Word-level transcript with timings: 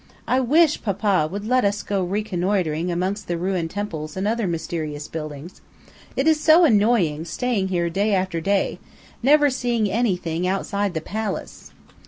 I 0.27 0.39
wish 0.39 0.81
papa 0.81 1.29
would 1.31 1.45
let 1.45 1.63
us 1.63 1.83
go 1.83 2.01
reconnoitering 2.03 2.91
amongst 2.91 3.27
the 3.27 3.37
ruined 3.37 3.69
temples 3.69 4.17
and 4.17 4.27
other 4.27 4.47
mysterious 4.47 5.07
buildings; 5.07 5.61
it 6.15 6.27
is 6.27 6.39
so 6.39 6.65
annoying 6.65 7.23
staying 7.23 7.67
here 7.67 7.87
day 7.87 8.15
after 8.15 8.41
day, 8.41 8.79
never 9.21 9.51
seeing 9.51 9.91
anything 9.91 10.47
outside 10.47 10.95
the 10.95 11.01
palace." 11.01 11.71